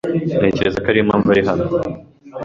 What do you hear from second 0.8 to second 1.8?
ko ariyo mpamvu ari hano.